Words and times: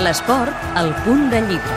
L'esport, 0.00 0.54
al 0.80 0.94
punt 1.04 1.26
de 1.28 1.40
llibre. 1.44 1.74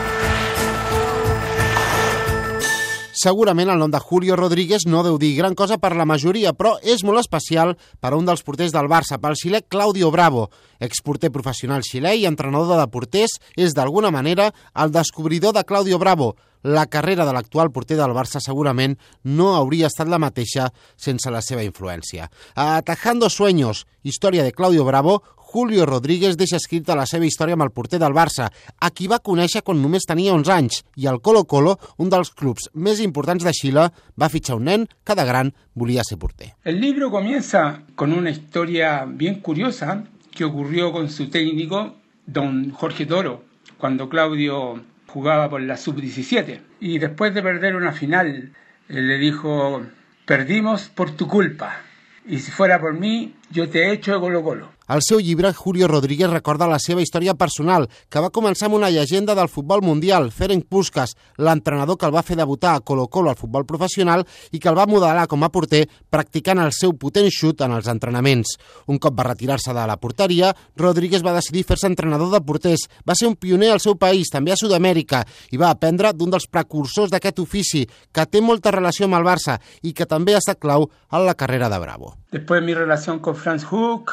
Segurament 3.19 3.67
el 3.73 3.81
nom 3.81 3.91
de 3.91 3.99
Julio 3.99 4.37
Rodríguez 4.39 4.85
no 4.87 5.01
deu 5.03 5.17
dir 5.19 5.33
gran 5.35 5.57
cosa 5.59 5.75
per 5.77 5.91
la 5.99 6.05
majoria, 6.07 6.53
però 6.55 6.77
és 6.79 7.03
molt 7.03 7.19
especial 7.19 7.75
per 7.99 8.13
a 8.13 8.15
un 8.15 8.23
dels 8.29 8.45
porters 8.47 8.71
del 8.71 8.87
Barça, 8.87 9.19
pel 9.19 9.35
xilè 9.35 9.65
Claudio 9.67 10.09
Bravo. 10.11 10.47
Exporter 10.79 11.33
professional 11.35 11.83
xilè 11.83 12.15
i 12.15 12.25
entrenador 12.29 12.79
de 12.79 12.87
porters, 12.95 13.35
és 13.59 13.75
d'alguna 13.75 14.11
manera 14.11 14.53
el 14.73 14.95
descobridor 14.95 15.51
de 15.53 15.67
Claudio 15.67 15.99
Bravo. 15.99 16.33
La 16.63 16.87
carrera 16.87 17.25
de 17.27 17.33
l'actual 17.35 17.71
porter 17.75 17.97
del 17.99 18.15
Barça 18.15 18.39
segurament 18.39 18.95
no 19.23 19.53
hauria 19.57 19.89
estat 19.91 20.07
la 20.07 20.19
mateixa 20.19 20.69
sense 20.95 21.31
la 21.31 21.41
seva 21.43 21.63
influència. 21.63 22.29
A 22.55 22.77
Atajando 22.77 23.29
Sueños, 23.29 23.85
història 24.03 24.43
de 24.43 24.53
Claudio 24.55 24.85
Bravo, 24.87 25.21
Julio 25.53 25.85
Rodríguez 25.85 26.33
deixa 26.33 26.57
escrita 26.57 26.95
la 26.97 27.05
seva 27.05 27.27
història 27.27 27.53
amb 27.53 27.65
el 27.67 27.69
porter 27.75 27.99
del 28.01 28.15
Barça, 28.15 28.47
a 28.79 28.89
qui 28.89 29.05
va 29.11 29.19
conèixer 29.21 29.61
quan 29.61 29.83
només 29.83 30.07
tenia 30.09 30.33
11 30.33 30.53
anys, 30.55 30.79
i 30.97 31.05
el 31.11 31.19
Colo-Colo, 31.21 31.75
un 32.01 32.09
dels 32.09 32.31
clubs 32.33 32.71
més 32.73 33.03
importants 33.03 33.45
de 33.45 33.53
Xile, 33.53 33.83
va 34.17 34.31
fitxar 34.33 34.57
un 34.57 34.65
nen 34.71 34.87
que 35.05 35.13
de 35.19 35.25
gran 35.27 35.51
volia 35.75 36.01
ser 36.07 36.17
porter. 36.17 36.55
El 36.63 36.81
libro 36.81 37.11
comienza 37.11 37.83
con 37.93 38.13
una 38.13 38.31
historia 38.31 39.03
bien 39.05 39.41
curiosa 39.41 40.05
que 40.31 40.45
ocurrió 40.45 40.91
con 40.91 41.09
su 41.09 41.29
técnico, 41.29 41.97
don 42.25 42.71
Jorge 42.71 43.05
Toro, 43.05 43.43
cuando 43.77 44.09
Claudio 44.09 44.79
jugaba 45.13 45.47
por 45.47 45.61
la 45.61 45.77
sub-17. 45.77 46.59
Y 46.79 46.97
después 46.97 47.35
de 47.35 47.43
perder 47.43 47.75
una 47.75 47.91
final, 47.91 48.51
le 48.87 49.17
dijo, 49.19 49.83
perdimos 50.25 50.89
por 50.89 51.11
tu 51.11 51.27
culpa. 51.27 51.81
Y 52.25 52.39
si 52.39 52.51
fuera 52.51 52.81
por 52.81 52.93
mí, 52.93 53.35
yo 53.53 53.69
te 53.69 53.91
echo 53.93 54.13
de 54.13 54.19
Colo-Colo. 54.19 54.67
Al 54.85 55.01
seu 55.01 55.19
llibre, 55.19 55.53
Julio 55.53 55.87
Rodríguez 55.87 56.29
recorda 56.29 56.67
la 56.67 56.79
seva 56.79 57.01
història 57.01 57.35
personal, 57.39 57.85
que 58.11 58.19
va 58.19 58.33
començar 58.35 58.67
amb 58.67 58.75
una 58.75 58.89
llegenda 58.91 59.31
del 59.37 59.47
futbol 59.47 59.81
mundial, 59.81 60.27
Ferenc 60.33 60.65
Puskas, 60.67 61.13
l'entrenador 61.37 61.95
que 61.97 62.09
el 62.09 62.15
va 62.15 62.25
fer 62.25 62.35
debutar 62.35 62.73
a 62.75 62.81
Colo-Colo 62.81 63.31
al 63.31 63.39
futbol 63.39 63.65
professional 63.65 64.25
i 64.51 64.59
que 64.59 64.67
el 64.67 64.77
va 64.77 64.87
modelar 64.89 65.27
com 65.31 65.45
a 65.45 65.51
porter 65.53 65.85
practicant 66.11 66.59
el 66.59 66.73
seu 66.75 66.97
potent 66.99 67.29
xut 67.31 67.63
en 67.63 67.77
els 67.77 67.87
entrenaments. 67.87 68.57
Un 68.91 68.99
cop 68.99 69.15
va 69.15 69.29
retirar-se 69.29 69.71
de 69.71 69.85
la 69.87 69.99
porteria, 70.01 70.51
Rodríguez 70.75 71.23
va 71.23 71.37
decidir 71.37 71.63
fer-se 71.69 71.87
entrenador 71.87 72.33
de 72.33 72.41
porters. 72.43 72.89
Va 73.07 73.15
ser 73.15 73.29
un 73.29 73.37
pioner 73.37 73.71
al 73.71 73.83
seu 73.83 73.95
país, 73.95 74.33
també 74.33 74.51
a 74.51 74.59
Sud-amèrica, 74.59 75.23
i 75.51 75.61
va 75.61 75.69
aprendre 75.71 76.11
d'un 76.11 76.33
dels 76.33 76.49
precursors 76.49 77.13
d'aquest 77.13 77.39
ofici, 77.39 77.85
que 78.11 78.27
té 78.27 78.41
molta 78.41 78.75
relació 78.75 79.07
amb 79.07 79.21
el 79.21 79.29
Barça 79.31 79.61
i 79.81 79.93
que 79.93 80.09
també 80.09 80.35
ha 80.35 80.43
estat 80.43 80.59
clau 80.59 80.89
en 81.11 81.25
la 81.25 81.37
carrera 81.39 81.71
de 81.71 81.79
Bravo. 81.79 82.17
Después 82.33 82.63
mi 82.63 82.73
relación 82.73 83.19
con 83.19 83.35
Franz 83.35 83.63
Hook 83.63 84.11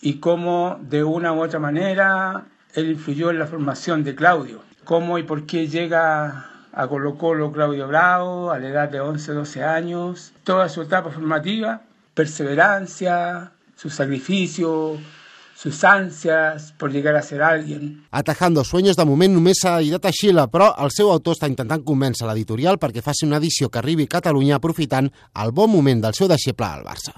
y 0.00 0.14
cómo 0.20 0.78
de 0.80 1.04
una 1.04 1.34
u 1.34 1.42
otra 1.42 1.58
manera 1.58 2.46
él 2.72 2.92
influyó 2.92 3.28
en 3.28 3.38
la 3.38 3.46
formación 3.46 4.04
de 4.04 4.14
Claudio. 4.14 4.62
Cómo 4.84 5.18
y 5.18 5.22
por 5.22 5.44
qué 5.44 5.68
llega 5.68 6.46
a 6.72 6.88
Colo 6.88 7.18
Colo 7.18 7.52
Claudio 7.52 7.86
Bravo 7.86 8.50
a 8.52 8.58
la 8.58 8.68
edad 8.68 8.88
de 8.88 9.00
11, 9.00 9.32
12 9.32 9.64
años. 9.64 10.32
Toda 10.44 10.70
su 10.70 10.80
etapa 10.80 11.10
formativa, 11.10 11.82
perseverancia, 12.14 13.52
su 13.76 13.90
sacrificio, 13.90 14.96
sus 15.54 15.84
ansias 15.84 16.72
por 16.78 16.90
llegar 16.90 17.16
a 17.16 17.22
ser 17.22 17.42
alguien. 17.42 18.06
Atajando 18.12 18.64
Sueños 18.64 18.96
de 18.96 19.04
moment 19.04 19.34
només 19.34 19.60
s'ha 19.60 19.80
editat 19.82 20.08
a 20.08 20.12
Xile, 20.14 20.48
però 20.48 20.70
el 20.80 20.88
seu 20.94 21.12
autor 21.12 21.36
està 21.36 21.52
intentant 21.52 21.84
convèncer 21.84 22.24
l'editorial 22.30 22.78
perquè 22.80 23.04
faci 23.04 23.26
una 23.26 23.42
edició 23.42 23.68
que 23.68 23.82
arribi 23.82 24.08
a 24.08 24.14
Catalunya 24.16 24.56
aprofitant 24.56 25.12
el 25.42 25.52
bon 25.52 25.68
moment 25.68 26.00
del 26.00 26.16
seu 26.16 26.32
deixeble 26.32 26.64
al 26.64 26.86
Barça. 26.86 27.12